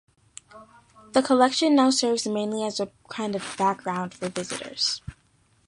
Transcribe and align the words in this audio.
The 1.11 1.21
collection 1.21 1.75
now 1.75 1.91
serves 1.91 2.25
mainly 2.25 2.63
as 2.63 2.79
a 2.79 2.89
kind 3.07 3.35
of 3.35 3.53
"background" 3.55 4.15
for 4.15 4.29
visitors. 4.29 4.99